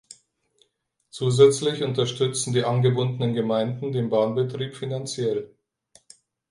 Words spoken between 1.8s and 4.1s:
unterstützen die angebundenen Gemeinden den